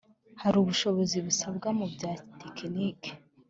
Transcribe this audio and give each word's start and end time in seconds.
Hari 0.41 0.55
ubushobozi 0.59 1.15
busabwa 1.25 1.67
mu 1.77 1.85
bya 1.93 2.11
tekiniki 2.39 3.11